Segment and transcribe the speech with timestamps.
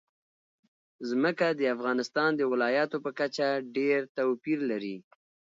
[1.09, 4.95] ځمکه د افغانستان د ولایاتو په کچه ډېر توپیر لري.